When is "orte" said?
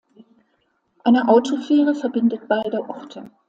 2.89-3.29